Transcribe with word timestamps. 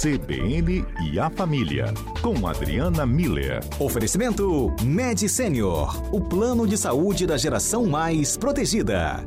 CBN 0.00 0.86
e 1.10 1.18
a 1.18 1.28
Família, 1.28 1.92
com 2.22 2.46
Adriana 2.46 3.04
Miller. 3.04 3.58
Oferecimento 3.80 4.72
Med 4.80 5.28
Senior, 5.28 6.14
o 6.14 6.20
plano 6.20 6.68
de 6.68 6.78
saúde 6.78 7.26
da 7.26 7.36
geração 7.36 7.84
mais 7.84 8.36
protegida. 8.36 9.24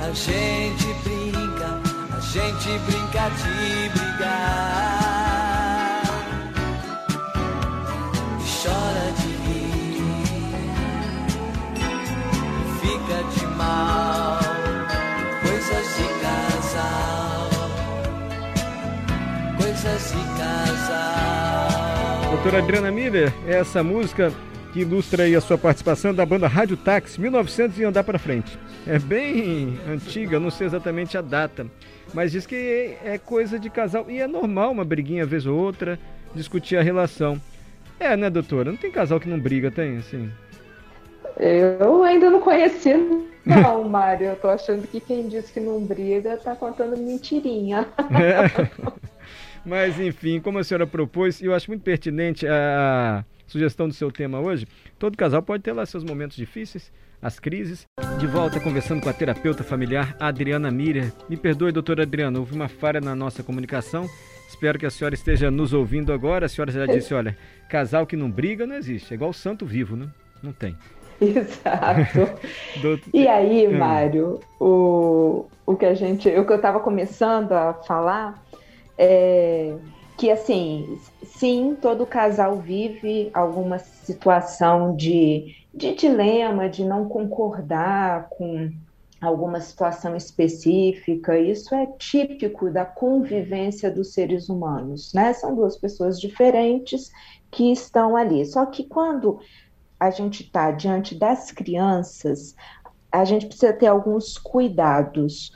A 0.00 0.12
gente 0.14 0.86
brinca, 1.04 1.82
a 2.16 2.20
gente 2.20 2.78
brinca 2.86 3.28
de 3.28 3.90
brigar. 3.98 4.85
Coisas 20.06 20.12
de 20.12 20.38
casal. 20.38 21.68
Doutora 22.30 22.58
Adriana 22.58 22.90
Miller, 22.90 23.32
essa 23.46 23.82
música 23.82 24.32
que 24.72 24.80
ilustra 24.80 25.24
aí 25.24 25.34
a 25.34 25.40
sua 25.40 25.56
participação 25.56 26.14
da 26.14 26.24
banda 26.24 26.46
Rádio 26.46 26.76
Táxi, 26.76 27.20
1900 27.20 27.78
e 27.78 27.84
andar 27.84 28.04
para 28.04 28.18
frente. 28.18 28.58
É 28.86 28.98
bem 28.98 29.78
antiga, 29.88 30.38
não 30.38 30.50
sei 30.50 30.66
exatamente 30.66 31.16
a 31.16 31.22
data, 31.22 31.66
mas 32.12 32.32
diz 32.32 32.46
que 32.46 32.96
é 33.04 33.18
coisa 33.18 33.58
de 33.58 33.70
casal 33.70 34.06
e 34.08 34.20
é 34.20 34.26
normal 34.26 34.70
uma 34.70 34.84
briguinha 34.84 35.24
vez 35.24 35.46
ou 35.46 35.56
outra, 35.56 35.98
discutir 36.34 36.76
a 36.76 36.82
relação. 36.82 37.40
É, 37.98 38.16
né, 38.16 38.28
doutora? 38.28 38.70
Não 38.70 38.76
tem 38.76 38.90
casal 38.90 39.18
que 39.18 39.28
não 39.28 39.40
briga, 39.40 39.70
tem, 39.70 39.96
assim. 39.96 40.30
Eu 41.38 42.02
ainda 42.02 42.30
não 42.30 42.40
conheci, 42.40 42.94
não, 43.44 43.88
Mário. 43.88 44.28
Eu 44.28 44.36
tô 44.36 44.48
achando 44.48 44.86
que 44.88 45.00
quem 45.00 45.28
diz 45.28 45.50
que 45.50 45.60
não 45.60 45.80
briga 45.80 46.36
tá 46.36 46.54
contando 46.54 46.96
mentirinha. 46.96 47.86
É. 48.10 49.05
Mas, 49.66 49.98
enfim, 49.98 50.38
como 50.40 50.58
a 50.58 50.64
senhora 50.64 50.86
propôs, 50.86 51.42
eu 51.42 51.52
acho 51.52 51.68
muito 51.68 51.82
pertinente 51.82 52.46
a 52.46 53.24
sugestão 53.48 53.88
do 53.88 53.94
seu 53.94 54.12
tema 54.12 54.38
hoje. 54.40 54.66
Todo 54.98 55.16
casal 55.16 55.42
pode 55.42 55.62
ter 55.64 55.72
lá 55.72 55.84
seus 55.84 56.04
momentos 56.04 56.36
difíceis, 56.36 56.92
as 57.20 57.40
crises. 57.40 57.84
De 58.20 58.26
volta 58.28 58.60
conversando 58.60 59.02
com 59.02 59.08
a 59.08 59.12
terapeuta 59.12 59.64
familiar 59.64 60.16
Adriana 60.20 60.70
Mira. 60.70 61.12
Me 61.28 61.36
perdoe, 61.36 61.72
doutora 61.72 62.04
Adriana, 62.04 62.38
houve 62.38 62.54
uma 62.54 62.68
falha 62.68 63.00
na 63.00 63.14
nossa 63.16 63.42
comunicação. 63.42 64.08
Espero 64.48 64.78
que 64.78 64.86
a 64.86 64.90
senhora 64.90 65.14
esteja 65.16 65.50
nos 65.50 65.72
ouvindo 65.72 66.12
agora. 66.12 66.46
A 66.46 66.48
senhora 66.48 66.70
já 66.70 66.86
disse, 66.86 67.12
olha, 67.12 67.36
casal 67.68 68.06
que 68.06 68.16
não 68.16 68.30
briga 68.30 68.66
não 68.66 68.76
existe. 68.76 69.12
É 69.12 69.16
igual 69.16 69.32
santo 69.32 69.66
vivo, 69.66 69.96
né? 69.96 70.06
Não 70.40 70.52
tem. 70.52 70.76
Exato. 71.20 72.38
E 73.12 73.26
aí, 73.26 73.66
Hum. 73.66 73.78
Mário, 73.78 74.38
o, 74.60 75.46
o 75.64 75.74
que 75.74 75.86
a 75.86 75.94
gente, 75.94 76.28
o 76.28 76.44
que 76.44 76.52
eu 76.52 76.56
estava 76.56 76.78
começando 76.78 77.52
a 77.52 77.72
falar 77.74 78.45
é 78.98 79.76
que 80.16 80.30
assim, 80.30 80.98
sim, 81.22 81.76
todo 81.80 82.06
casal 82.06 82.56
vive 82.56 83.30
alguma 83.34 83.78
situação 83.78 84.96
de, 84.96 85.54
de 85.74 85.94
dilema, 85.94 86.70
de 86.70 86.84
não 86.84 87.06
concordar 87.06 88.28
com 88.30 88.72
alguma 89.20 89.60
situação 89.60 90.16
específica. 90.16 91.38
Isso 91.38 91.74
é 91.74 91.86
típico 91.98 92.70
da 92.70 92.84
convivência 92.84 93.90
dos 93.90 94.14
seres 94.14 94.48
humanos, 94.48 95.12
né? 95.12 95.34
São 95.34 95.54
duas 95.54 95.76
pessoas 95.76 96.18
diferentes 96.18 97.10
que 97.50 97.70
estão 97.70 98.16
ali. 98.16 98.44
Só 98.46 98.64
que 98.64 98.84
quando 98.84 99.38
a 100.00 100.10
gente 100.10 100.44
está 100.44 100.70
diante 100.70 101.14
das 101.14 101.50
crianças, 101.50 102.54
a 103.12 103.24
gente 103.24 103.46
precisa 103.46 103.72
ter 103.72 103.86
alguns 103.86 104.38
cuidados. 104.38 105.52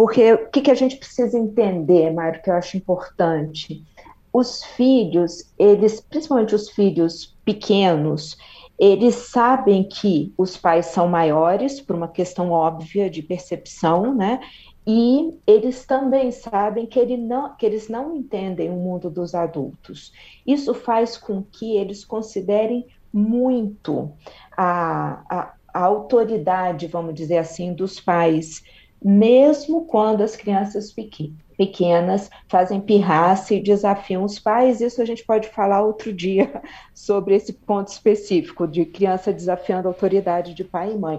Porque 0.00 0.32
o 0.32 0.48
que, 0.48 0.62
que 0.62 0.70
a 0.70 0.74
gente 0.74 0.96
precisa 0.96 1.38
entender, 1.38 2.10
Mário, 2.10 2.40
que 2.40 2.48
eu 2.48 2.54
acho 2.54 2.74
importante? 2.74 3.84
Os 4.32 4.64
filhos, 4.64 5.52
eles, 5.58 6.00
principalmente 6.00 6.54
os 6.54 6.70
filhos 6.70 7.36
pequenos, 7.44 8.34
eles 8.78 9.14
sabem 9.14 9.86
que 9.86 10.32
os 10.38 10.56
pais 10.56 10.86
são 10.86 11.06
maiores, 11.06 11.82
por 11.82 11.94
uma 11.94 12.08
questão 12.08 12.50
óbvia 12.50 13.10
de 13.10 13.20
percepção, 13.20 14.14
né? 14.14 14.40
E 14.86 15.38
eles 15.46 15.84
também 15.84 16.30
sabem 16.32 16.86
que, 16.86 16.98
ele 16.98 17.18
não, 17.18 17.54
que 17.54 17.66
eles 17.66 17.90
não 17.90 18.16
entendem 18.16 18.70
o 18.70 18.76
mundo 18.76 19.10
dos 19.10 19.34
adultos. 19.34 20.14
Isso 20.46 20.72
faz 20.72 21.18
com 21.18 21.42
que 21.42 21.76
eles 21.76 22.06
considerem 22.06 22.86
muito 23.12 24.10
a, 24.56 25.22
a, 25.28 25.54
a 25.74 25.84
autoridade, 25.84 26.86
vamos 26.86 27.12
dizer 27.12 27.36
assim, 27.36 27.74
dos 27.74 28.00
pais, 28.00 28.62
mesmo 29.02 29.84
quando 29.86 30.22
as 30.22 30.36
crianças 30.36 30.92
pequ 30.92 31.34
pequenas 31.56 32.30
fazem 32.48 32.80
pirraça 32.80 33.54
e 33.54 33.62
desafiam 33.62 34.24
os 34.24 34.38
pais. 34.38 34.80
Isso 34.80 35.02
a 35.02 35.04
gente 35.04 35.22
pode 35.22 35.48
falar 35.48 35.82
outro 35.82 36.10
dia 36.10 36.62
sobre 36.94 37.34
esse 37.34 37.52
ponto 37.52 37.88
específico 37.88 38.66
de 38.66 38.86
criança 38.86 39.30
desafiando 39.30 39.86
a 39.86 39.90
autoridade 39.90 40.54
de 40.54 40.64
pai 40.64 40.92
e 40.92 40.98
mãe. 40.98 41.18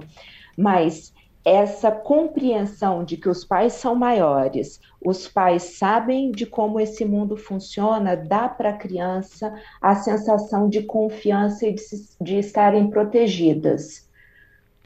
Mas 0.58 1.14
essa 1.46 1.92
compreensão 1.92 3.04
de 3.04 3.18
que 3.18 3.30
os 3.30 3.44
pais 3.44 3.74
são 3.74 3.96
maiores, 3.96 4.80
os 5.04 5.28
pais 5.28 5.78
sabem 5.78 6.32
de 6.32 6.46
como 6.46 6.80
esse 6.80 7.06
mundo 7.06 7.36
funciona, 7.36 8.16
dá 8.16 8.48
para 8.48 8.70
a 8.70 8.78
criança 8.78 9.54
a 9.82 9.96
sensação 9.96 10.70
de 10.70 10.84
confiança 10.84 11.68
e 11.68 11.74
de, 11.74 11.84
de 12.20 12.38
estarem 12.38 12.90
protegidas. 12.90 14.10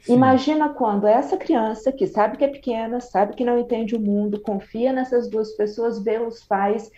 Sim. 0.00 0.14
Imagina 0.14 0.68
quando 0.68 1.06
essa 1.06 1.36
criança, 1.36 1.90
que 1.90 2.06
sabe 2.06 2.36
que 2.36 2.44
é 2.44 2.48
pequena, 2.48 3.00
sabe 3.00 3.34
que 3.34 3.44
não 3.44 3.58
entende 3.58 3.96
o 3.96 4.00
mundo, 4.00 4.40
confia 4.40 4.92
nessas 4.92 5.28
duas 5.28 5.52
pessoas, 5.52 6.02
vê 6.02 6.18
os 6.18 6.44
pais 6.44 6.90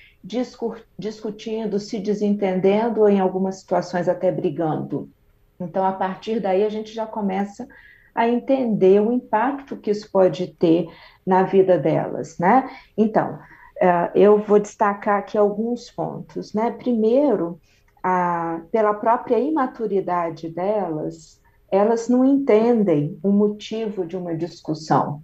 discutindo, 0.99 1.79
se 1.79 1.99
desentendendo, 1.99 3.01
ou 3.01 3.09
em 3.09 3.21
algumas 3.21 3.61
situações 3.61 4.09
até 4.09 4.31
brigando. 4.31 5.09
Então, 5.59 5.85
a 5.85 5.93
partir 5.93 6.39
daí, 6.39 6.65
a 6.65 6.69
gente 6.69 6.93
já 6.93 7.07
começa 7.07 7.67
a 8.15 8.29
entender 8.29 9.01
o 9.01 9.13
impacto 9.13 9.77
que 9.77 9.91
isso 9.91 10.11
pode 10.11 10.49
ter 10.49 10.89
na 11.25 11.45
vida 11.45 11.79
delas, 11.79 12.37
né? 12.39 12.69
Então, 12.97 13.39
eu 14.15 14.39
vou 14.39 14.59
destacar 14.59 15.21
aqui 15.21 15.39
alguns 15.39 15.91
pontos, 15.91 16.53
né? 16.53 16.73
Primeiro, 16.73 17.61
a, 18.03 18.61
pela 18.73 18.93
própria 18.93 19.39
imaturidade 19.39 20.49
delas, 20.49 21.41
elas 21.71 22.09
não 22.09 22.25
entendem 22.25 23.19
o 23.23 23.31
motivo 23.31 24.07
de 24.07 24.17
uma 24.17 24.35
discussão. 24.35 25.21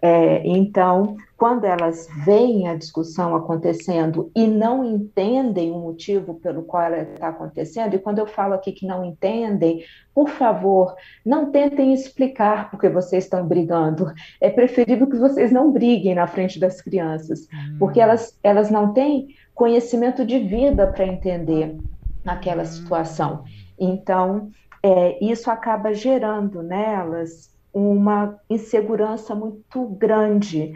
É, 0.00 0.46
então, 0.46 1.16
quando 1.36 1.64
elas 1.64 2.08
veem 2.24 2.68
a 2.68 2.76
discussão 2.76 3.34
acontecendo 3.34 4.30
e 4.34 4.46
não 4.46 4.84
entendem 4.84 5.72
o 5.72 5.78
motivo 5.78 6.34
pelo 6.34 6.62
qual 6.62 6.84
ela 6.84 6.98
está 6.98 7.28
acontecendo, 7.28 7.94
e 7.94 7.98
quando 7.98 8.20
eu 8.20 8.26
falo 8.26 8.54
aqui 8.54 8.70
que 8.70 8.86
não 8.86 9.04
entendem, 9.04 9.82
por 10.14 10.28
favor, 10.28 10.94
não 11.26 11.50
tentem 11.50 11.92
explicar 11.92 12.70
porque 12.70 12.88
vocês 12.88 13.24
estão 13.24 13.44
brigando. 13.44 14.12
É 14.40 14.48
preferível 14.48 15.08
que 15.08 15.16
vocês 15.16 15.50
não 15.50 15.72
briguem 15.72 16.14
na 16.14 16.28
frente 16.28 16.60
das 16.60 16.80
crianças, 16.80 17.48
porque 17.78 18.00
elas, 18.00 18.38
elas 18.42 18.70
não 18.70 18.92
têm 18.92 19.28
conhecimento 19.52 20.24
de 20.24 20.38
vida 20.38 20.86
para 20.86 21.06
entender 21.06 21.76
aquela 22.24 22.64
situação. 22.64 23.42
Então, 23.76 24.50
é, 24.88 25.18
isso 25.22 25.50
acaba 25.50 25.92
gerando 25.92 26.62
nelas 26.62 27.54
uma 27.74 28.40
insegurança 28.48 29.34
muito 29.34 29.84
grande, 29.86 30.72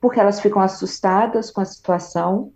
porque 0.00 0.20
elas 0.20 0.40
ficam 0.40 0.62
assustadas 0.62 1.50
com 1.50 1.60
a 1.60 1.64
situação, 1.64 2.52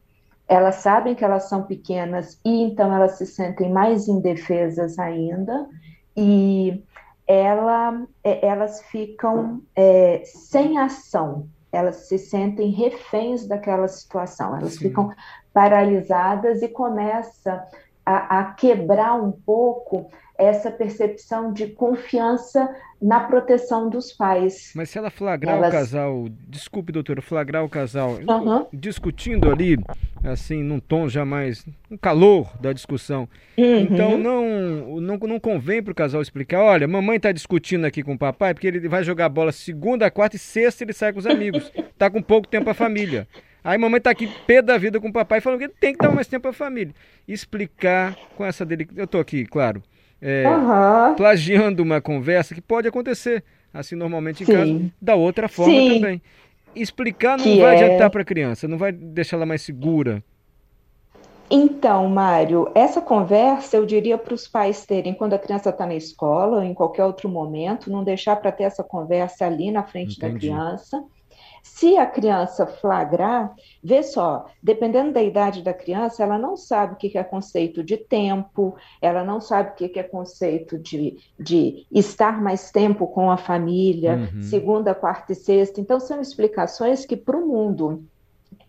elas 0.47 0.77
sabem 0.77 1.17
que 1.17 1.25
elas 1.25 1.49
são 1.49 1.65
pequenas 1.65 2.39
e 2.45 2.63
então 2.63 2.95
elas 2.95 3.19
se 3.19 3.27
sentem 3.27 3.69
mais 3.73 4.07
indefesas 4.07 4.97
ainda, 4.97 5.69
e 6.17 6.81
ela, 7.27 8.07
elas 8.23 8.81
ficam 8.83 9.61
é, 9.75 10.23
sem 10.25 10.79
ação, 10.79 11.49
elas 11.73 12.07
se 12.07 12.17
sentem 12.17 12.71
reféns 12.71 13.48
daquela 13.48 13.89
situação, 13.89 14.57
elas 14.57 14.75
Sim. 14.75 14.89
ficam 14.89 15.13
paralisadas 15.53 16.63
e 16.63 16.69
começa 16.69 17.66
a, 18.07 18.39
a 18.39 18.45
quebrar 18.55 19.15
um 19.15 19.33
pouco 19.33 20.09
essa 20.42 20.71
percepção 20.71 21.53
de 21.53 21.68
confiança 21.68 22.68
na 23.03 23.18
proteção 23.18 23.91
dos 23.91 24.12
pais. 24.12 24.72
Mas 24.77 24.91
se 24.91 24.97
ela 24.97 25.10
flagrar 25.10 25.56
Elas... 25.56 25.68
o 25.68 25.72
casal, 25.72 26.28
desculpe, 26.48 26.92
doutora, 26.92 27.21
flagrar 27.21 27.65
o 27.65 27.68
casal 27.68 28.12
uhum. 28.12 28.66
discutindo 28.72 29.50
ali, 29.50 29.77
assim, 30.22 30.62
num 30.62 30.78
tom 30.78 31.09
jamais, 31.09 31.66
um 31.91 31.97
calor 31.97 32.56
da 32.60 32.72
discussão. 32.72 33.28
Uhum. 33.59 33.78
Então 33.80 34.16
não, 34.16 35.00
não, 35.00 35.16
não 35.16 35.41
convém 35.41 35.83
para 35.83 35.91
o 35.91 35.97
casal 35.97 36.22
explicar, 36.22 36.62
olha, 36.62 36.86
mamãe 36.86 37.16
está 37.16 37.33
discutindo 37.33 37.84
aqui 37.84 38.04
com 38.04 38.15
o 38.15 38.18
papai 38.18 38.54
porque 38.54 38.68
ele 38.68 38.88
vai 38.88 39.03
jogar 39.03 39.28
bola 39.28 39.50
segunda, 39.50 40.09
quarta 40.09 40.36
e 40.36 40.38
sexta 40.38 40.84
ele 40.84 40.92
sai 40.92 41.12
com 41.12 41.18
os 41.18 41.27
amigos. 41.27 41.72
Tá 41.98 42.10
com 42.10 42.21
pouco 42.21 42.48
tempo 42.48 42.68
a 42.68 42.74
família. 42.74 43.28
Aí 43.62 43.78
mamãe 43.78 44.00
tá 44.00 44.10
aqui 44.10 44.28
pé 44.45 44.60
da 44.60 44.77
vida 44.77 44.98
com 44.98 45.06
o 45.06 45.12
papai 45.12 45.41
falando 45.41 45.60
que 45.60 45.66
ele 45.66 45.74
tem 45.78 45.92
que 45.92 46.00
dar 46.00 46.10
mais 46.10 46.27
tempo 46.27 46.48
à 46.48 46.53
família. 46.53 46.92
Explicar 47.28 48.16
com 48.36 48.45
essa 48.45 48.66
delicadeza. 48.66 49.00
Eu 49.00 49.06
tô 49.06 49.21
aqui, 49.21 49.47
claro 49.47 49.80
é, 50.22 50.47
uhum. 50.48 51.15
plagiando 51.16 51.83
uma 51.83 52.01
conversa 52.01 52.54
que 52.54 52.60
pode 52.60 52.86
acontecer, 52.86 53.42
assim, 53.74 53.97
normalmente 53.97 54.45
em 54.45 54.47
Sim. 54.47 54.53
casa, 54.53 54.92
da 55.03 55.15
outra 55.16 55.48
forma 55.48 55.74
Sim. 55.74 55.95
também. 55.95 56.22
Explicar 56.74 57.36
não 57.36 57.59
vai 57.59 57.77
é... 57.77 57.84
adiantar 57.84 58.09
para 58.09 58.22
a 58.22 58.24
criança, 58.24 58.69
não 58.69 58.78
vai 58.78 58.92
deixar 58.92 59.36
ela 59.36 59.45
mais 59.45 59.63
segura. 59.63 60.22
Então, 61.51 62.09
Mário, 62.09 62.71
essa 62.74 63.01
conversa 63.01 63.77
eu 63.77 63.84
diria 63.84 64.16
para 64.16 64.33
os 64.33 64.48
pais 64.48 64.86
terem 64.86 65.13
quando 65.13 65.34
a 65.34 65.39
criança 65.39 65.69
está 65.69 65.84
na 65.84 65.95
escola 65.95 66.59
ou 66.59 66.63
em 66.63 66.72
qualquer 66.72 67.04
outro 67.04 67.28
momento, 67.28 67.91
não 67.91 68.03
deixar 68.03 68.36
para 68.36 68.51
ter 68.51 68.63
essa 68.63 68.83
conversa 68.83 69.45
ali 69.45 69.71
na 69.71 69.83
frente 69.83 70.16
Entendi. 70.16 70.33
da 70.33 70.39
criança 70.39 71.04
se 71.62 71.97
a 71.97 72.06
criança 72.06 72.66
flagrar, 72.66 73.54
vê 73.82 74.03
só, 74.03 74.47
dependendo 74.62 75.12
da 75.12 75.22
idade 75.22 75.62
da 75.62 75.72
criança, 75.72 76.22
ela 76.22 76.36
não 76.36 76.56
sabe 76.56 76.94
o 76.94 76.97
que 76.97 77.16
é 77.16 77.22
conceito 77.22 77.84
de 77.84 77.97
tempo, 77.97 78.74
ela 79.00 79.22
não 79.22 79.41
sabe 79.41 79.70
o 79.70 79.74
que 79.74 79.98
é 79.98 80.03
conceito 80.03 80.76
de, 80.76 81.16
de 81.38 81.86
estar 81.91 82.42
mais 82.42 82.72
tempo 82.72 83.06
com 83.06 83.30
a 83.30 83.36
família, 83.36 84.30
uhum. 84.34 84.42
segunda, 84.42 84.94
quarta 84.94 85.32
e 85.32 85.36
sexta. 85.36 85.80
Então, 85.80 86.00
são 86.00 86.20
explicações 86.20 87.06
que, 87.06 87.16
para 87.16 87.36
o 87.36 87.47
mundo 87.47 88.04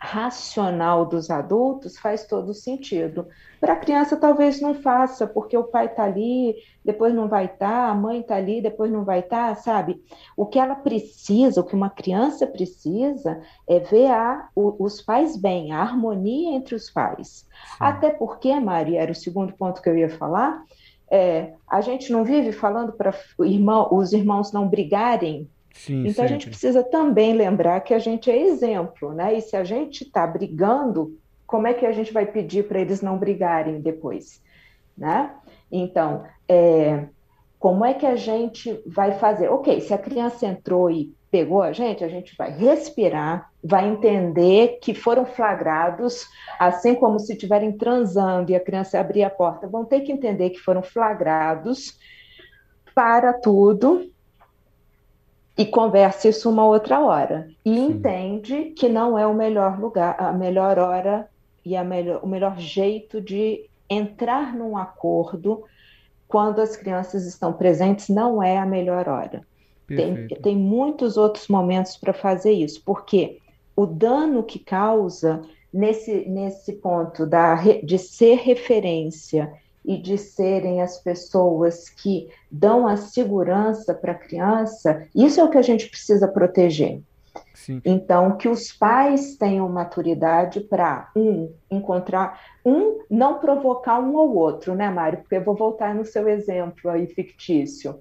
racional 0.03 1.05
dos 1.05 1.29
adultos 1.29 1.97
faz 1.97 2.27
todo 2.27 2.53
sentido. 2.53 3.25
Para 3.61 3.71
a 3.71 3.77
criança 3.77 4.17
talvez 4.17 4.59
não 4.59 4.73
faça, 4.73 5.25
porque 5.25 5.57
o 5.57 5.63
pai 5.63 5.85
está 5.85 6.03
ali, 6.03 6.55
depois 6.83 7.13
não 7.13 7.29
vai 7.29 7.45
estar, 7.45 7.57
tá, 7.57 7.87
a 7.87 7.95
mãe 7.95 8.19
está 8.19 8.35
ali, 8.35 8.61
depois 8.61 8.91
não 8.91 9.05
vai 9.05 9.19
estar, 9.19 9.55
tá, 9.55 9.55
sabe? 9.55 10.03
O 10.35 10.45
que 10.45 10.59
ela 10.59 10.75
precisa, 10.75 11.61
o 11.61 11.63
que 11.63 11.73
uma 11.73 11.89
criança 11.89 12.45
precisa 12.45 13.41
é 13.65 13.79
ver 13.79 14.11
a, 14.11 14.49
o, 14.53 14.83
os 14.83 15.01
pais 15.01 15.37
bem, 15.37 15.71
a 15.71 15.79
harmonia 15.79 16.53
entre 16.53 16.75
os 16.75 16.89
pais. 16.89 17.47
Sim. 17.47 17.77
Até 17.79 18.09
porque, 18.09 18.53
Maria, 18.59 19.01
era 19.01 19.11
o 19.13 19.15
segundo 19.15 19.53
ponto 19.53 19.81
que 19.81 19.87
eu 19.87 19.97
ia 19.97 20.09
falar, 20.09 20.65
é, 21.09 21.53
a 21.65 21.79
gente 21.79 22.11
não 22.11 22.25
vive 22.25 22.51
falando 22.51 22.91
para 22.91 23.13
irmão, 23.39 23.87
os 23.89 24.11
irmãos 24.11 24.51
não 24.51 24.67
brigarem 24.67 25.49
Sim, 25.73 26.01
então 26.01 26.13
sempre. 26.13 26.25
a 26.25 26.27
gente 26.27 26.47
precisa 26.47 26.83
também 26.83 27.33
lembrar 27.33 27.81
que 27.81 27.93
a 27.93 27.99
gente 27.99 28.29
é 28.29 28.37
exemplo, 28.37 29.11
né? 29.11 29.35
E 29.35 29.41
se 29.41 29.55
a 29.55 29.63
gente 29.63 30.03
está 30.03 30.25
brigando, 30.25 31.17
como 31.45 31.67
é 31.67 31.73
que 31.73 31.85
a 31.85 31.91
gente 31.91 32.13
vai 32.13 32.25
pedir 32.25 32.67
para 32.67 32.79
eles 32.79 33.01
não 33.01 33.17
brigarem 33.17 33.81
depois, 33.81 34.41
né? 34.95 35.33
Então, 35.71 36.23
é, 36.47 37.07
como 37.59 37.83
é 37.83 37.93
que 37.93 38.05
a 38.05 38.15
gente 38.15 38.81
vai 38.85 39.13
fazer? 39.13 39.49
Ok, 39.49 39.81
se 39.81 39.93
a 39.93 39.97
criança 39.97 40.45
entrou 40.45 40.91
e 40.91 41.13
pegou 41.31 41.63
a 41.63 41.71
gente, 41.73 42.03
a 42.03 42.07
gente 42.07 42.35
vai 42.37 42.51
respirar, 42.51 43.49
vai 43.63 43.87
entender 43.87 44.77
que 44.79 44.93
foram 44.93 45.25
flagrados, 45.25 46.27
assim 46.59 46.93
como 46.93 47.19
se 47.19 47.33
estiverem 47.33 47.71
transando 47.71 48.51
e 48.51 48.55
a 48.55 48.59
criança 48.59 48.99
abrir 48.99 49.23
a 49.23 49.31
porta, 49.31 49.67
vão 49.67 49.83
ter 49.83 50.01
que 50.01 50.11
entender 50.11 50.51
que 50.51 50.59
foram 50.59 50.83
flagrados 50.83 51.97
para 52.93 53.33
tudo 53.33 54.13
e 55.57 55.65
conversa 55.65 56.27
isso 56.27 56.49
uma 56.49 56.65
outra 56.65 56.99
hora. 56.99 57.47
E 57.63 57.75
Sim. 57.75 57.85
entende 57.85 58.73
que 58.75 58.89
não 58.89 59.17
é 59.17 59.25
o 59.27 59.33
melhor 59.33 59.79
lugar, 59.79 60.15
a 60.19 60.31
melhor 60.31 60.79
hora 60.79 61.29
e 61.63 61.75
a 61.75 61.83
melhor, 61.83 62.21
o 62.23 62.27
melhor 62.27 62.57
jeito 62.59 63.21
de 63.21 63.69
entrar 63.89 64.55
num 64.55 64.75
acordo 64.75 65.63
quando 66.27 66.59
as 66.59 66.75
crianças 66.75 67.25
estão 67.25 67.53
presentes, 67.53 68.09
não 68.09 68.41
é 68.41 68.57
a 68.57 68.65
melhor 68.65 69.07
hora. 69.07 69.45
Tem, 69.87 70.27
tem 70.27 70.57
muitos 70.57 71.17
outros 71.17 71.47
momentos 71.47 71.97
para 71.97 72.13
fazer 72.13 72.51
isso, 72.51 72.81
porque 72.83 73.39
o 73.75 73.85
dano 73.85 74.41
que 74.41 74.57
causa 74.57 75.41
nesse, 75.71 76.27
nesse 76.27 76.73
ponto 76.73 77.25
da, 77.25 77.55
de 77.83 77.99
ser 77.99 78.35
referência 78.35 79.51
e 79.85 79.97
de 79.97 80.17
serem 80.17 80.81
as 80.81 80.97
pessoas 80.99 81.89
que 81.89 82.29
dão 82.49 82.87
a 82.87 82.95
segurança 82.95 83.93
para 83.93 84.13
a 84.13 84.17
criança, 84.17 85.07
isso 85.13 85.39
é 85.39 85.43
o 85.43 85.49
que 85.49 85.57
a 85.57 85.63
gente 85.63 85.89
precisa 85.89 86.27
proteger. 86.27 87.01
Sim. 87.53 87.81
Então, 87.85 88.37
que 88.37 88.49
os 88.49 88.71
pais 88.71 89.37
tenham 89.37 89.67
maturidade 89.69 90.59
para, 90.59 91.09
um, 91.15 91.53
encontrar, 91.71 92.39
um, 92.65 92.99
não 93.09 93.39
provocar 93.39 93.99
um 93.99 94.17
ao 94.17 94.35
outro, 94.35 94.75
né, 94.75 94.89
Mário? 94.89 95.19
Porque 95.19 95.35
eu 95.35 95.43
vou 95.43 95.55
voltar 95.55 95.95
no 95.95 96.05
seu 96.05 96.27
exemplo 96.27 96.89
aí 96.89 97.07
fictício. 97.07 97.99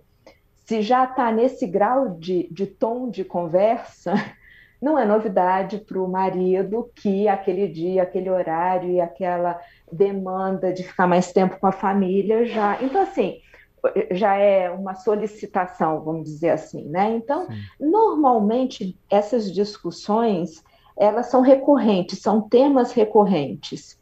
Se 0.67 0.83
já 0.83 1.05
está 1.05 1.31
nesse 1.31 1.67
grau 1.67 2.11
de, 2.11 2.49
de 2.51 2.67
tom 2.67 3.09
de 3.09 3.25
conversa, 3.25 4.15
não 4.83 4.99
é 4.99 5.05
novidade 5.05 5.79
para 5.79 6.03
o 6.03 6.09
marido 6.09 6.91
que 6.97 7.29
aquele 7.29 7.69
dia, 7.69 8.03
aquele 8.03 8.29
horário 8.29 8.91
e 8.91 9.01
aquela 9.01 9.61
demanda 9.91 10.73
de 10.73 10.83
ficar 10.83 11.07
mais 11.07 11.33
tempo 11.33 11.59
com 11.61 11.69
a 11.69 11.73
família 11.73 12.45
já. 12.45 12.83
Então, 12.83 13.01
assim, 13.01 13.39
já 14.11 14.35
é 14.35 14.69
uma 14.71 14.97
solicitação, 14.97 16.01
vamos 16.03 16.25
dizer 16.25 16.51
assim, 16.51 16.89
né? 16.89 17.15
Então, 17.15 17.47
Sim. 17.47 17.55
normalmente 17.79 18.99
essas 19.09 19.53
discussões 19.53 20.65
elas 20.97 21.27
são 21.27 21.41
recorrentes, 21.41 22.21
são 22.21 22.41
temas 22.41 22.93
recorrentes. 22.93 23.99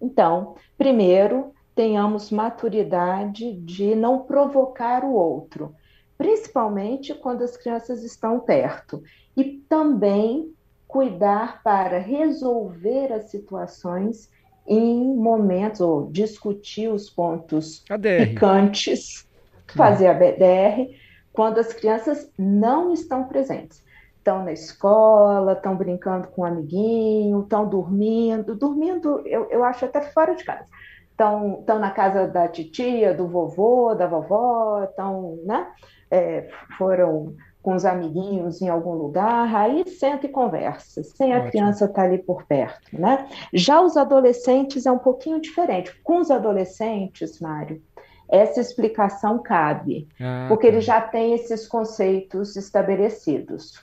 Então, 0.00 0.56
primeiro, 0.76 1.52
tenhamos 1.74 2.30
maturidade 2.30 3.52
de 3.60 3.94
não 3.94 4.20
provocar 4.20 5.04
o 5.04 5.12
outro, 5.12 5.74
principalmente 6.16 7.14
quando 7.14 7.42
as 7.42 7.56
crianças 7.56 8.02
estão 8.02 8.40
perto, 8.40 9.02
e 9.36 9.44
também 9.68 10.52
cuidar 10.86 11.62
para 11.62 11.98
resolver 11.98 13.12
as 13.12 13.30
situações 13.30 14.30
em 14.66 15.14
momentos, 15.16 15.80
ou 15.80 16.10
discutir 16.10 16.88
os 16.88 17.10
pontos 17.10 17.84
picantes, 18.28 19.28
fazer 19.74 20.06
a 20.06 20.14
BDR, 20.14 20.94
quando 21.32 21.58
as 21.58 21.72
crianças 21.72 22.30
não 22.38 22.92
estão 22.92 23.24
presentes. 23.24 23.84
Estão 24.16 24.42
na 24.42 24.52
escola, 24.52 25.52
estão 25.52 25.76
brincando 25.76 26.28
com 26.28 26.42
um 26.42 26.44
amiguinho, 26.46 27.42
estão 27.42 27.68
dormindo, 27.68 28.54
dormindo, 28.54 29.20
eu, 29.26 29.50
eu 29.50 29.62
acho 29.64 29.84
até 29.84 30.00
fora 30.00 30.34
de 30.34 30.44
casa. 30.44 30.64
Estão, 31.10 31.62
na 31.78 31.90
casa 31.90 32.26
da 32.26 32.48
titia, 32.48 33.12
do 33.12 33.28
vovô, 33.28 33.94
da 33.94 34.06
vovó, 34.06 34.82
estão, 34.84 35.38
né? 35.44 35.66
É, 36.10 36.48
foram 36.78 37.34
com 37.64 37.74
os 37.74 37.86
amiguinhos 37.86 38.60
em 38.60 38.68
algum 38.68 38.92
lugar, 38.92 39.56
aí 39.56 39.88
senta 39.88 40.26
e 40.26 40.28
conversa, 40.28 41.02
sem 41.02 41.32
a 41.32 41.48
criança 41.48 41.86
estar 41.86 42.02
tá 42.02 42.06
ali 42.06 42.18
por 42.18 42.44
perto, 42.44 42.90
né? 42.92 43.26
Já 43.54 43.80
os 43.80 43.96
adolescentes 43.96 44.84
é 44.84 44.92
um 44.92 44.98
pouquinho 44.98 45.40
diferente. 45.40 45.98
Com 46.04 46.18
os 46.18 46.30
adolescentes, 46.30 47.40
Mário, 47.40 47.82
essa 48.28 48.60
explicação 48.60 49.42
cabe, 49.42 50.06
ah, 50.20 50.44
porque 50.46 50.66
tá. 50.66 50.74
eles 50.74 50.84
já 50.84 51.00
têm 51.00 51.32
esses 51.32 51.66
conceitos 51.66 52.54
estabelecidos, 52.54 53.82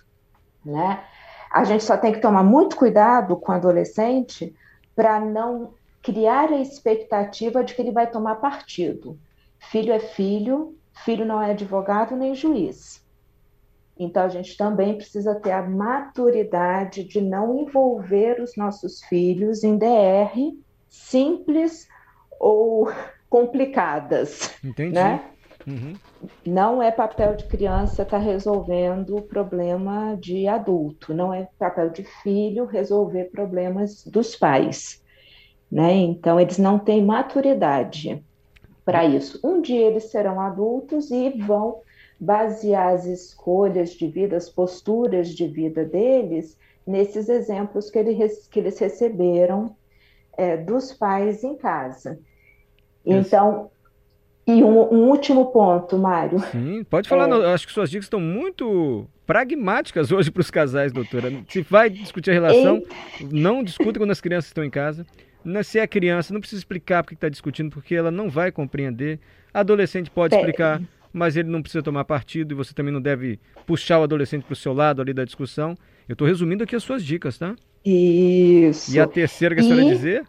né? 0.64 1.04
A 1.52 1.64
gente 1.64 1.84
só 1.84 1.98
tem 1.98 2.14
que 2.14 2.22
tomar 2.22 2.44
muito 2.44 2.76
cuidado 2.76 3.36
com 3.36 3.52
o 3.52 3.56
adolescente 3.56 4.56
para 4.96 5.20
não 5.20 5.74
criar 6.04 6.52
a 6.52 6.62
expectativa 6.62 7.64
de 7.64 7.74
que 7.74 7.82
ele 7.82 7.92
vai 7.92 8.06
tomar 8.06 8.36
partido. 8.36 9.18
Filho 9.58 9.92
é 9.92 10.00
filho, 10.00 10.78
filho 11.04 11.26
não 11.26 11.42
é 11.42 11.50
advogado 11.50 12.16
nem 12.16 12.36
juiz. 12.36 13.02
Então, 14.04 14.24
a 14.24 14.30
gente 14.30 14.58
também 14.58 14.96
precisa 14.96 15.36
ter 15.36 15.52
a 15.52 15.62
maturidade 15.62 17.04
de 17.04 17.22
não 17.22 17.60
envolver 17.60 18.42
os 18.42 18.58
nossos 18.58 19.04
filhos 19.04 19.64
em 19.64 19.78
DR 19.78 20.34
simples 20.90 21.88
ou 22.40 22.92
complicadas. 23.30 24.58
Entendi. 24.64 24.96
Né? 24.96 25.24
Uhum. 25.68 25.94
Não 26.44 26.82
é 26.82 26.90
papel 26.90 27.36
de 27.36 27.46
criança 27.46 28.02
estar 28.02 28.18
tá 28.18 28.24
resolvendo 28.24 29.18
o 29.18 29.22
problema 29.22 30.18
de 30.20 30.48
adulto, 30.48 31.14
não 31.14 31.32
é 31.32 31.48
papel 31.60 31.92
de 31.92 32.04
filho 32.24 32.66
resolver 32.66 33.26
problemas 33.26 34.04
dos 34.04 34.36
pais. 34.36 35.00
Né? 35.72 35.94
Então, 35.94 36.40
eles 36.40 36.58
não 36.58 36.80
têm 36.80 37.06
maturidade 37.06 38.26
para 38.84 39.06
isso. 39.06 39.40
Um 39.44 39.62
dia 39.62 39.86
eles 39.86 40.10
serão 40.10 40.42
adultos 40.42 41.12
e 41.12 41.30
vão 41.30 41.82
basear 42.22 42.94
as 42.94 43.06
escolhas 43.06 43.96
de 43.96 44.08
vida, 44.08 44.38
as 44.38 44.48
posturas 44.48 45.30
de 45.30 45.48
vida 45.48 45.84
deles 45.84 46.56
nesses 46.86 47.28
exemplos 47.28 47.90
que, 47.90 47.98
ele, 47.98 48.16
que 48.52 48.60
eles 48.60 48.78
receberam 48.78 49.76
é, 50.38 50.56
dos 50.56 50.94
pais 50.94 51.44
em 51.44 51.58
casa. 51.58 52.20
Então, 53.04 53.72
e 54.46 54.64
um, 54.64 54.94
um, 54.94 55.10
último 55.10 55.52
ponto, 55.52 55.98
Mário. 55.98 56.40
Sim, 56.52 56.84
pode 56.84 57.10
falar. 57.10 57.28
É... 57.28 57.54
acho 57.54 57.66
que 57.66 57.74
suas 57.74 57.90
dicas 57.90 58.06
estão 58.06 58.20
muito 58.20 59.08
pragmáticas 59.26 60.12
hoje 60.12 60.30
para 60.30 60.42
os 60.42 60.52
casais, 60.52 60.92
doutora. 60.92 61.32
Se 61.50 61.64
vai 61.64 61.90
discutir 61.90 62.30
a 62.30 62.34
relação, 62.34 62.84
não 63.32 63.64
discuta 63.64 64.00
quando 64.00 64.12
as 64.12 64.22
crianças 64.22 64.50
estão 64.50 64.64
em 64.64 64.70
casa. 64.70 65.08
Se 65.64 65.80
é 65.80 65.88
criança, 65.88 66.34
não 66.34 66.40
precisa 66.40 66.60
explicar 66.60 67.02
porque 67.02 67.16
está 67.16 67.30
discutindo, 67.30 67.72
porque 67.72 67.96
ela 67.96 68.12
não 68.12 68.30
vai 68.30 68.52
compreender. 68.52 69.20
Adolescente 69.52 70.12
pode 70.12 70.36
explicar 70.36 70.80
mas 71.14 71.36
ele 71.36 71.50
não 71.50 71.62
precisa 71.62 71.84
tomar 71.84 72.06
partido 72.06 72.54
e 72.54 72.56
você 72.56 72.74
também 72.74 72.94
não 72.94 73.02
deve 73.02 73.40
puxar 73.66 74.00
o 74.00 74.04
adolescente 74.04 74.44
para 74.44 74.54
o 74.54 74.56
seu 74.56 74.74
lado 74.74 75.02
ali 75.02 75.14
da 75.14 75.26
discussão. 75.26 75.76
Eu 76.08 76.14
estou 76.14 76.28
resumindo 76.28 76.64
aqui 76.64 76.76
as 76.76 76.84
suas 76.84 77.04
dicas, 77.04 77.38
tá? 77.38 77.56
Isso. 77.84 78.94
E 78.94 79.00
a 79.00 79.08
terceira 79.08 79.56
que 79.56 79.62
a 79.62 79.64
senhora 79.64 79.84
dizer? 79.86 80.26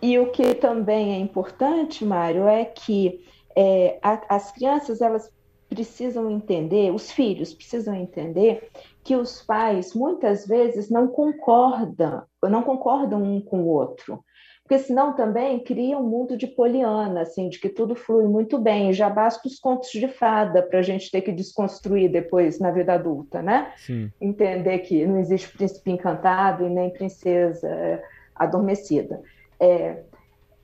E 0.00 0.18
o 0.18 0.30
que 0.30 0.54
também 0.54 1.14
é 1.14 1.18
importante, 1.18 2.04
Mário, 2.04 2.46
é 2.46 2.64
que 2.64 3.24
é, 3.56 3.98
a, 4.02 4.36
as 4.36 4.52
crianças 4.52 5.00
elas 5.00 5.30
precisam 5.68 6.30
entender, 6.30 6.92
os 6.92 7.10
filhos 7.10 7.52
precisam 7.52 7.94
entender 7.94 8.68
que 9.02 9.16
os 9.16 9.42
pais 9.42 9.94
muitas 9.94 10.46
vezes 10.46 10.90
não 10.90 11.08
concordam, 11.08 12.22
não 12.42 12.62
concordam 12.62 13.22
um 13.22 13.40
com 13.40 13.62
o 13.62 13.66
outro. 13.66 14.24
Porque 14.64 14.82
senão 14.82 15.12
também 15.12 15.58
cria 15.58 15.98
um 15.98 16.08
mundo 16.08 16.38
de 16.38 16.46
poliana, 16.46 17.20
assim, 17.20 17.50
de 17.50 17.60
que 17.60 17.68
tudo 17.68 17.94
flui 17.94 18.26
muito 18.26 18.58
bem. 18.58 18.94
Já 18.94 19.10
basta 19.10 19.46
os 19.46 19.60
contos 19.60 19.90
de 19.90 20.08
fada 20.08 20.62
para 20.62 20.78
a 20.78 20.82
gente 20.82 21.10
ter 21.10 21.20
que 21.20 21.30
desconstruir 21.30 22.10
depois 22.10 22.58
na 22.58 22.70
vida 22.70 22.94
adulta, 22.94 23.42
né? 23.42 23.74
Sim. 23.76 24.10
Entender 24.18 24.78
que 24.78 25.04
não 25.04 25.18
existe 25.18 25.54
príncipe 25.54 25.90
encantado 25.90 26.64
e 26.64 26.70
nem 26.70 26.88
princesa 26.88 27.68
é, 27.68 28.02
adormecida. 28.34 29.20
É, 29.60 29.98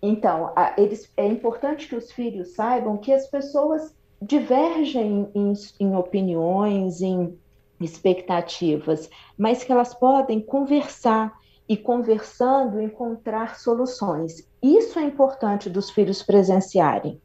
então, 0.00 0.50
a, 0.56 0.72
eles, 0.78 1.12
é 1.14 1.26
importante 1.26 1.86
que 1.86 1.94
os 1.94 2.10
filhos 2.10 2.54
saibam 2.54 2.96
que 2.96 3.12
as 3.12 3.26
pessoas 3.26 3.94
divergem 4.22 5.28
em, 5.34 5.52
em 5.78 5.94
opiniões, 5.94 7.02
em 7.02 7.38
expectativas, 7.78 9.10
mas 9.36 9.62
que 9.62 9.70
elas 9.72 9.92
podem 9.92 10.40
conversar 10.40 11.38
e 11.70 11.76
conversando 11.76 12.82
encontrar 12.82 13.56
soluções. 13.56 14.44
Isso 14.60 14.98
é 14.98 15.02
importante 15.02 15.70
dos 15.70 15.88
filhos 15.88 16.20
presenciarem. 16.20 17.22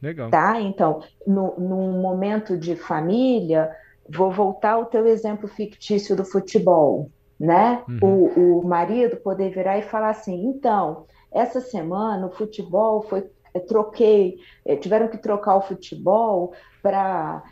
Legal. 0.00 0.30
Tá? 0.30 0.60
Então, 0.60 1.02
no, 1.26 1.58
num 1.58 2.00
momento 2.00 2.56
de 2.56 2.76
família, 2.76 3.68
vou 4.08 4.30
voltar 4.30 4.74
ao 4.74 4.86
teu 4.86 5.08
exemplo 5.08 5.48
fictício 5.48 6.14
do 6.14 6.24
futebol, 6.24 7.10
né? 7.38 7.82
Uhum. 7.88 8.28
O, 8.36 8.60
o 8.60 8.64
marido 8.68 9.16
poder 9.16 9.50
virar 9.50 9.76
e 9.76 9.82
falar 9.82 10.10
assim, 10.10 10.46
então, 10.46 11.04
essa 11.32 11.60
semana 11.60 12.28
o 12.28 12.30
futebol 12.30 13.02
foi 13.02 13.28
troquei, 13.66 14.36
eh, 14.64 14.76
tiveram 14.76 15.08
que 15.08 15.18
trocar 15.18 15.56
o 15.56 15.62
futebol 15.62 16.52
para 16.80 17.42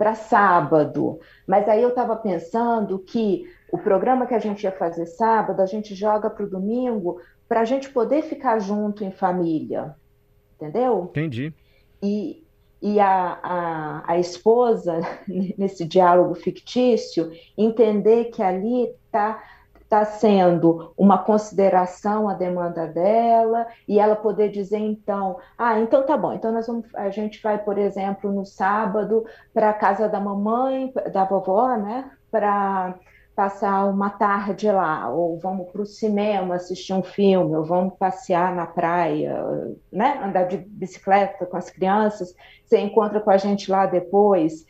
para 0.00 0.14
sábado. 0.14 1.20
Mas 1.46 1.68
aí 1.68 1.82
eu 1.82 1.90
estava 1.90 2.16
pensando 2.16 2.98
que 3.00 3.44
o 3.70 3.76
programa 3.76 4.26
que 4.26 4.32
a 4.32 4.38
gente 4.38 4.62
ia 4.64 4.72
fazer 4.72 5.04
sábado, 5.04 5.60
a 5.60 5.66
gente 5.66 5.94
joga 5.94 6.30
para 6.30 6.46
o 6.46 6.48
domingo 6.48 7.20
para 7.46 7.60
a 7.60 7.64
gente 7.66 7.90
poder 7.90 8.22
ficar 8.22 8.58
junto 8.60 9.04
em 9.04 9.10
família. 9.10 9.94
Entendeu? 10.56 11.08
Entendi. 11.10 11.52
E, 12.02 12.42
e 12.80 12.98
a, 12.98 13.38
a, 13.42 14.12
a 14.12 14.18
esposa, 14.18 15.00
nesse 15.28 15.84
diálogo 15.84 16.34
fictício, 16.34 17.30
entender 17.54 18.30
que 18.30 18.42
ali 18.42 18.84
está 19.04 19.44
está 19.90 20.04
sendo 20.04 20.92
uma 20.96 21.18
consideração 21.18 22.28
a 22.28 22.34
demanda 22.34 22.86
dela 22.86 23.66
e 23.88 23.98
ela 23.98 24.14
poder 24.14 24.48
dizer 24.48 24.78
então, 24.78 25.36
ah, 25.58 25.80
então 25.80 26.06
tá 26.06 26.16
bom, 26.16 26.32
então 26.32 26.52
nós 26.52 26.68
vamos, 26.68 26.86
a 26.94 27.10
gente 27.10 27.42
vai, 27.42 27.58
por 27.58 27.76
exemplo, 27.76 28.30
no 28.30 28.46
sábado 28.46 29.24
para 29.52 29.70
a 29.70 29.74
casa 29.74 30.08
da 30.08 30.20
mamãe, 30.20 30.92
da 31.12 31.24
vovó, 31.24 31.76
né, 31.76 32.08
para 32.30 32.94
passar 33.34 33.86
uma 33.86 34.10
tarde 34.10 34.70
lá, 34.70 35.08
ou 35.08 35.36
vamos 35.40 35.68
para 35.72 35.82
o 35.82 35.86
cinema 35.86 36.54
assistir 36.54 36.92
um 36.92 37.02
filme, 37.02 37.56
ou 37.56 37.64
vamos 37.64 37.94
passear 37.98 38.54
na 38.54 38.66
praia, 38.66 39.44
né, 39.90 40.20
andar 40.22 40.44
de 40.44 40.58
bicicleta 40.58 41.46
com 41.46 41.56
as 41.56 41.68
crianças, 41.68 42.32
você 42.64 42.78
encontra 42.78 43.18
com 43.18 43.30
a 43.30 43.36
gente 43.36 43.68
lá 43.68 43.86
depois 43.86 44.64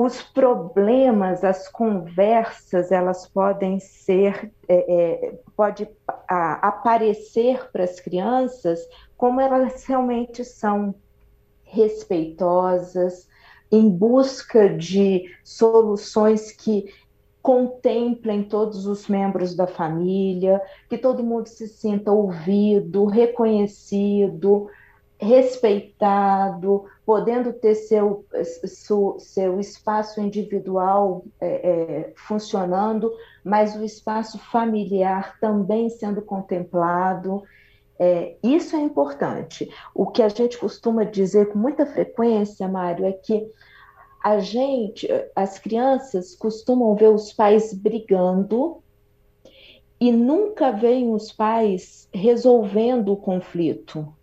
os 0.00 0.22
problemas, 0.22 1.42
as 1.42 1.66
conversas, 1.66 2.92
elas 2.92 3.26
podem 3.26 3.80
ser, 3.80 4.52
é, 4.68 4.94
é, 5.26 5.38
pode 5.56 5.88
a, 6.28 6.68
aparecer 6.68 7.68
para 7.72 7.82
as 7.82 7.98
crianças 7.98 8.78
como 9.16 9.40
elas 9.40 9.84
realmente 9.86 10.44
são 10.44 10.94
respeitosas, 11.64 13.28
em 13.72 13.90
busca 13.90 14.68
de 14.68 15.24
soluções 15.42 16.52
que 16.52 16.94
contemplem 17.42 18.44
todos 18.44 18.86
os 18.86 19.08
membros 19.08 19.56
da 19.56 19.66
família, 19.66 20.62
que 20.88 20.96
todo 20.96 21.24
mundo 21.24 21.48
se 21.48 21.66
sinta 21.66 22.12
ouvido, 22.12 23.04
reconhecido, 23.06 24.68
respeitado, 25.20 26.84
podendo 27.04 27.52
ter 27.52 27.74
seu, 27.74 28.24
seu, 28.42 29.16
seu 29.18 29.58
espaço 29.58 30.20
individual 30.20 31.24
é, 31.40 31.48
é, 31.48 32.12
funcionando, 32.14 33.12
mas 33.42 33.74
o 33.74 33.84
espaço 33.84 34.38
familiar 34.38 35.38
também 35.40 35.90
sendo 35.90 36.22
contemplado. 36.22 37.42
É, 37.98 38.36
isso 38.42 38.76
é 38.76 38.80
importante. 38.80 39.68
O 39.92 40.06
que 40.06 40.22
a 40.22 40.28
gente 40.28 40.56
costuma 40.56 41.02
dizer 41.02 41.48
com 41.48 41.58
muita 41.58 41.84
frequência, 41.84 42.68
Mário, 42.68 43.04
é 43.04 43.12
que 43.12 43.50
a 44.22 44.38
gente, 44.38 45.08
as 45.34 45.58
crianças 45.58 46.36
costumam 46.36 46.94
ver 46.94 47.08
os 47.08 47.32
pais 47.32 47.72
brigando 47.72 48.82
e 50.00 50.12
nunca 50.12 50.70
veem 50.70 51.12
os 51.12 51.32
pais 51.32 52.08
resolvendo 52.12 53.12
o 53.12 53.16
conflito. 53.16 54.14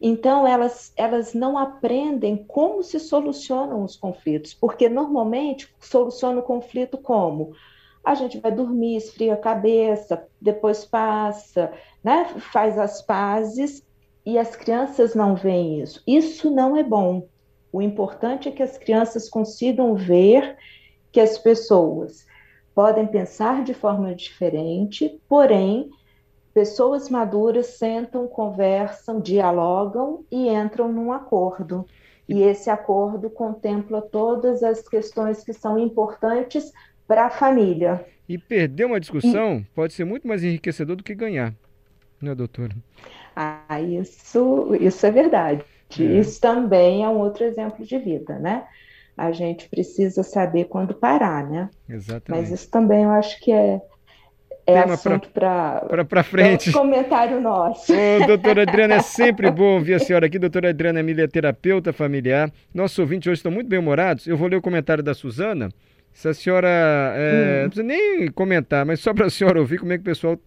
Então, 0.00 0.46
elas, 0.46 0.92
elas 0.96 1.34
não 1.34 1.58
aprendem 1.58 2.36
como 2.36 2.82
se 2.82 3.00
solucionam 3.00 3.82
os 3.82 3.96
conflitos, 3.96 4.54
porque 4.54 4.88
normalmente 4.88 5.74
soluciona 5.80 6.40
o 6.40 6.44
conflito 6.44 6.96
como? 6.96 7.52
A 8.04 8.14
gente 8.14 8.38
vai 8.38 8.52
dormir, 8.52 8.96
esfria 8.96 9.34
a 9.34 9.38
cabeça, 9.38 10.24
depois 10.40 10.84
passa, 10.84 11.72
né? 12.02 12.26
faz 12.52 12.78
as 12.78 13.02
pazes, 13.02 13.84
e 14.28 14.38
as 14.38 14.54
crianças 14.54 15.14
não 15.14 15.34
veem 15.34 15.80
isso. 15.80 16.02
Isso 16.06 16.50
não 16.50 16.76
é 16.76 16.82
bom. 16.82 17.26
O 17.72 17.80
importante 17.80 18.46
é 18.46 18.52
que 18.52 18.62
as 18.62 18.76
crianças 18.76 19.26
consigam 19.26 19.94
ver 19.94 20.54
que 21.10 21.18
as 21.18 21.38
pessoas 21.38 22.26
podem 22.74 23.06
pensar 23.06 23.64
de 23.64 23.72
forma 23.72 24.14
diferente, 24.14 25.18
porém 25.26 25.88
pessoas 26.58 27.08
maduras 27.08 27.78
sentam, 27.78 28.26
conversam, 28.26 29.20
dialogam 29.20 30.24
e 30.28 30.48
entram 30.48 30.92
num 30.92 31.12
acordo. 31.12 31.86
E 32.28 32.42
esse 32.42 32.68
acordo 32.68 33.30
contempla 33.30 34.02
todas 34.02 34.64
as 34.64 34.82
questões 34.88 35.44
que 35.44 35.52
são 35.52 35.78
importantes 35.78 36.72
para 37.06 37.26
a 37.26 37.30
família. 37.30 38.04
E 38.28 38.36
perder 38.36 38.86
uma 38.86 38.98
discussão 38.98 39.58
e... 39.58 39.64
pode 39.72 39.92
ser 39.92 40.04
muito 40.04 40.26
mais 40.26 40.42
enriquecedor 40.42 40.96
do 40.96 41.04
que 41.04 41.14
ganhar, 41.14 41.54
né, 42.20 42.34
doutora? 42.34 42.74
Ah, 43.36 43.80
isso, 43.80 44.74
isso 44.80 45.06
é 45.06 45.12
verdade. 45.12 45.64
É. 45.96 46.02
Isso 46.02 46.40
também 46.40 47.04
é 47.04 47.08
um 47.08 47.18
outro 47.18 47.44
exemplo 47.44 47.86
de 47.86 47.98
vida, 47.98 48.36
né? 48.40 48.66
A 49.16 49.30
gente 49.30 49.68
precisa 49.68 50.24
saber 50.24 50.64
quando 50.64 50.92
parar, 50.92 51.48
né? 51.48 51.70
Exatamente. 51.88 52.30
Mas 52.30 52.50
isso 52.50 52.68
também 52.68 53.04
eu 53.04 53.10
acho 53.10 53.38
que 53.38 53.52
é, 53.52 53.80
é 54.68 54.78
assunto 54.80 55.30
para 55.30 56.22
frente. 56.22 56.70
comentário 56.72 57.40
nosso. 57.40 57.92
Ô, 57.92 58.26
doutora 58.26 58.62
Adriana, 58.62 58.96
é 58.96 59.00
sempre 59.00 59.50
bom 59.50 59.74
ouvir 59.74 59.94
a 59.94 59.98
senhora 59.98 60.26
aqui. 60.26 60.38
Doutora 60.38 60.68
Adriana 60.68 61.00
Emília, 61.00 61.26
terapeuta 61.26 61.92
familiar. 61.92 62.52
Nossos 62.74 62.98
ouvintes 62.98 63.26
hoje 63.28 63.38
estão 63.38 63.50
muito 63.50 63.68
bem-humorados. 63.68 64.26
Eu 64.26 64.36
vou 64.36 64.48
ler 64.48 64.56
o 64.56 64.62
comentário 64.62 65.02
da 65.02 65.14
Suzana. 65.14 65.70
Se 66.12 66.28
a 66.28 66.34
senhora. 66.34 66.68
É, 66.68 67.60
hum. 67.60 67.62
Não 67.62 67.70
precisa 67.70 67.86
nem 67.86 68.30
comentar, 68.30 68.84
mas 68.84 69.00
só 69.00 69.14
para 69.14 69.26
a 69.26 69.30
senhora 69.30 69.58
ouvir 69.58 69.78
como 69.78 69.92
é 69.92 69.96
que 69.96 70.02
o 70.02 70.04
pessoal 70.04 70.38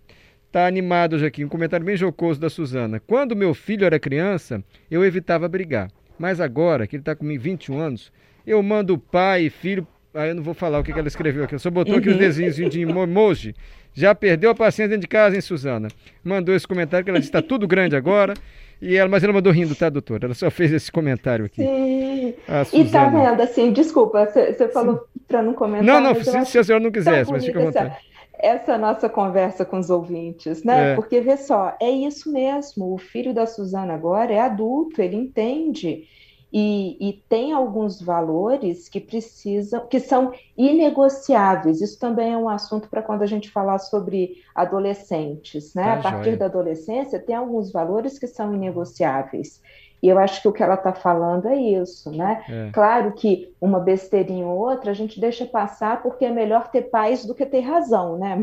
está 0.46 0.68
animado 0.68 1.16
hoje 1.16 1.26
aqui. 1.26 1.44
Um 1.44 1.50
comentário 1.50 1.86
bem 1.86 1.96
jocoso 1.98 2.40
da 2.40 2.50
Suzana. 2.50 3.00
Quando 3.00 3.36
meu 3.36 3.54
filho 3.54 3.86
era 3.86 4.00
criança, 4.00 4.64
eu 4.90 5.04
evitava 5.04 5.48
brigar. 5.48 5.90
Mas 6.20 6.40
agora, 6.40 6.86
que 6.86 6.96
ele 6.96 7.02
está 7.02 7.16
com 7.16 7.26
21 7.26 7.80
anos, 7.80 8.12
eu 8.46 8.62
mando 8.62 8.98
pai 8.98 9.46
e 9.46 9.50
filho. 9.50 9.88
Aí 10.14 10.30
eu 10.30 10.36
não 10.36 10.44
vou 10.44 10.54
falar 10.54 10.80
o 10.80 10.84
que, 10.84 10.92
que 10.92 11.00
ela 11.00 11.08
escreveu 11.08 11.44
aqui. 11.44 11.54
Ela 11.54 11.60
só 11.60 11.70
botou 11.70 11.96
aqui 11.96 12.10
os 12.10 12.16
uhum. 12.16 12.20
desenhos 12.20 12.56
de 12.56 12.82
emoji. 12.82 13.56
Já 13.94 14.14
perdeu 14.14 14.50
a 14.52 14.56
paciência 14.56 14.90
dentro 14.90 15.02
de 15.02 15.08
casa, 15.08 15.36
hein, 15.36 15.42
Suzana? 15.42 15.88
Mandou 16.24 16.54
esse 16.56 16.68
comentário 16.68 17.04
que 17.04 17.10
ela 17.10 17.20
disse 17.20 17.30
está 17.30 17.42
tudo 17.42 17.68
grande 17.68 17.96
agora. 17.96 18.34
E 18.82 18.96
ela, 18.96 19.10
mas 19.10 19.24
ela 19.24 19.32
mandou 19.32 19.54
rindo, 19.54 19.76
tá, 19.76 19.90
doutora? 19.90 20.26
Ela 20.26 20.34
só 20.34 20.50
fez 20.50 20.74
esse 20.74 20.92
comentário 20.92 21.46
aqui. 21.46 21.64
Sim. 21.64 22.34
E 22.74 22.86
tá 22.90 23.08
vendo, 23.08 23.42
assim, 23.42 23.72
desculpa, 23.72 24.26
você 24.26 24.68
falou 24.70 25.06
para 25.28 25.44
não 25.44 25.54
comentar. 25.54 25.86
Não, 25.86 26.02
não, 26.02 26.16
se, 26.16 26.46
se 26.46 26.58
a 26.58 26.64
senhora 26.64 26.84
não 26.84 26.92
quisesse, 26.92 27.32
mas 27.32 27.46
fica 27.46 27.60
à 27.60 27.64
vontade. 27.64 27.96
Essa, 28.40 28.64
essa 28.64 28.78
nossa 28.78 29.08
conversa 29.08 29.64
com 29.64 29.78
os 29.78 29.90
ouvintes, 29.92 30.64
né? 30.64 30.94
É. 30.94 30.96
Porque, 30.96 31.22
vê 31.22 31.38
só, 31.38 31.76
é 31.80 31.90
isso 31.90 32.32
mesmo. 32.32 32.94
O 32.94 32.98
filho 32.98 33.34
da 33.34 33.46
Suzana 33.46 33.94
agora 33.94 34.34
é 34.34 34.40
adulto, 34.40 35.00
ele 35.02 35.16
entende 35.16 36.08
e, 36.54 36.98
e, 37.00 37.14
tem 37.30 37.54
alguns 37.54 38.02
valores 38.02 38.90
que 38.90 39.00
precisam, 39.00 39.88
que 39.88 40.00
são 40.00 40.34
inegociáveis. 40.58 41.80
Isso 41.80 41.98
também 41.98 42.34
é 42.34 42.38
um 42.38 42.50
assunto 42.50 42.90
para 42.90 43.02
quando 43.02 43.22
a 43.22 43.26
gente 43.26 43.50
falar 43.50 43.80
sobre 43.80 44.36
adolescentes, 44.54 45.74
né? 45.74 45.84
Tá 45.84 45.94
a 45.94 46.02
partir 46.02 46.26
joia. 46.26 46.38
da 46.38 46.46
adolescência 46.46 47.20
tem 47.20 47.36
alguns 47.36 47.72
valores 47.72 48.20
que 48.20 48.28
são 48.28 48.54
inegociáveis. 48.54 49.62
E 50.04 50.10
eu 50.10 50.18
acho 50.18 50.42
que 50.42 50.48
o 50.48 50.52
que 50.52 50.64
ela 50.64 50.74
está 50.74 50.94
falando 50.94 51.48
é 51.48 51.56
isso, 51.56 52.12
né? 52.12 52.44
É. 52.50 52.70
Claro 52.74 53.14
que 53.14 53.54
uma 53.62 53.80
besteirinha 53.80 54.48
ou 54.48 54.58
outra 54.58 54.92
a 54.92 54.96
gente 54.96 55.22
deixa 55.22 55.46
passar 55.46 56.02
porque 56.02 56.26
é 56.26 56.32
melhor 56.32 56.70
ter 56.70 56.84
paz 56.84 57.24
do 57.24 57.36
que 57.36 57.46
ter 57.46 57.62
razão, 57.62 58.18
né? 58.18 58.36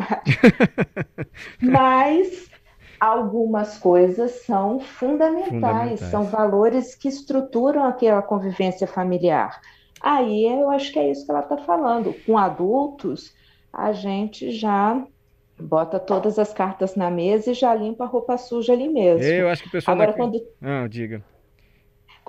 Mas 1.60 2.48
algumas 3.00 3.78
coisas 3.78 4.42
são 4.42 4.80
fundamentais, 4.80 5.48
fundamentais, 5.48 6.00
são 6.00 6.24
valores 6.24 6.94
que 6.94 7.08
estruturam 7.08 7.84
aquela 7.84 8.22
convivência 8.22 8.86
familiar. 8.86 9.60
Aí 10.00 10.46
eu 10.46 10.70
acho 10.70 10.92
que 10.92 10.98
é 10.98 11.10
isso 11.10 11.24
que 11.24 11.30
ela 11.30 11.40
está 11.40 11.56
falando. 11.56 12.14
Com 12.24 12.38
adultos, 12.38 13.34
a 13.72 13.92
gente 13.92 14.50
já 14.52 15.04
bota 15.60 15.98
todas 15.98 16.38
as 16.38 16.52
cartas 16.52 16.94
na 16.94 17.10
mesa 17.10 17.50
e 17.50 17.54
já 17.54 17.74
limpa 17.74 18.04
a 18.04 18.06
roupa 18.06 18.36
suja 18.38 18.72
ali 18.72 18.88
mesmo. 18.88 19.24
Eu 19.24 19.48
acho 19.48 19.62
que 19.62 19.68
o 19.68 19.72
pessoal 19.72 19.96
Agora, 19.96 20.10
não... 20.10 20.16
quando... 20.16 20.42
Ah, 20.62 20.86
diga 20.88 21.22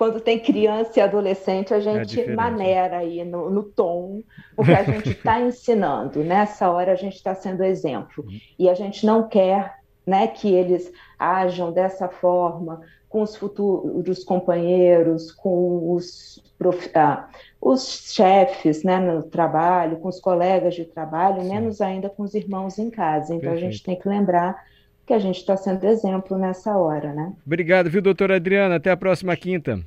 quando 0.00 0.18
tem 0.18 0.38
criança 0.38 0.98
e 0.98 1.02
adolescente, 1.02 1.74
a 1.74 1.76
é 1.76 1.80
gente 1.82 2.22
é 2.22 2.34
maneira 2.34 2.96
aí 2.96 3.22
no, 3.22 3.50
no, 3.50 3.62
tom 3.62 4.22
o 4.56 4.64
que 4.64 4.72
a 4.72 4.82
gente 4.82 5.10
está 5.10 5.38
ensinando. 5.42 6.24
Nessa 6.24 6.70
hora 6.70 6.92
a 6.92 6.94
gente 6.94 7.16
está 7.16 7.34
sendo 7.34 7.62
exemplo. 7.62 8.24
Uhum. 8.24 8.40
E 8.58 8.70
a 8.70 8.72
gente 8.72 9.04
não 9.04 9.28
quer 9.28 9.79
né, 10.06 10.26
que 10.26 10.52
eles 10.52 10.92
ajam 11.18 11.72
dessa 11.72 12.08
forma 12.08 12.80
com 13.08 13.22
os 13.22 13.34
futuros 13.34 14.22
companheiros, 14.22 15.32
com 15.32 15.92
os, 15.92 16.42
prof... 16.56 16.90
ah, 16.94 17.28
os 17.60 18.12
chefes 18.12 18.84
né, 18.84 18.98
no 18.98 19.24
trabalho, 19.24 19.98
com 19.98 20.08
os 20.08 20.20
colegas 20.20 20.74
de 20.74 20.84
trabalho, 20.84 21.42
Sim. 21.42 21.48
menos 21.48 21.80
ainda 21.80 22.08
com 22.08 22.22
os 22.22 22.34
irmãos 22.34 22.78
em 22.78 22.88
casa. 22.88 23.34
Então 23.34 23.50
Perfeito. 23.50 23.66
a 23.66 23.70
gente 23.70 23.82
tem 23.82 23.98
que 23.98 24.08
lembrar 24.08 24.64
que 25.04 25.12
a 25.12 25.18
gente 25.18 25.38
está 25.38 25.56
sendo 25.56 25.84
exemplo 25.86 26.38
nessa 26.38 26.76
hora, 26.76 27.12
né? 27.12 27.32
Obrigado, 27.44 27.90
viu, 27.90 28.00
doutora 28.00 28.36
Adriana? 28.36 28.76
Até 28.76 28.92
a 28.92 28.96
próxima 28.96 29.36
quinta. 29.36 29.80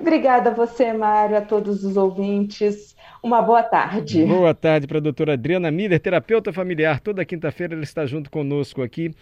Obrigada 0.00 0.50
a 0.50 0.52
você, 0.52 0.92
Mário, 0.92 1.36
a 1.36 1.40
todos 1.40 1.84
os 1.84 1.96
ouvintes. 1.96 2.95
Uma 3.22 3.42
boa 3.42 3.62
tarde. 3.62 4.24
Boa 4.24 4.54
tarde 4.54 4.86
para 4.86 4.98
a 4.98 5.00
doutora 5.00 5.32
Adriana 5.32 5.70
Miller, 5.70 5.98
terapeuta 5.98 6.52
familiar. 6.52 7.00
Toda 7.00 7.24
quinta-feira 7.24 7.74
ela 7.74 7.82
está 7.82 8.06
junto 8.06 8.30
conosco 8.30 8.82
aqui 8.82 9.14